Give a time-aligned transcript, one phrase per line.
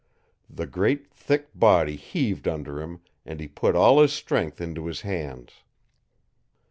[0.49, 5.01] The great thick body heaved under him, and he put all his strength into his
[5.01, 5.61] hands.